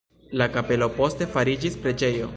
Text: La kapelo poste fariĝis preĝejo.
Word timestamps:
La 0.41 0.47
kapelo 0.55 0.87
poste 1.01 1.31
fariĝis 1.37 1.81
preĝejo. 1.85 2.29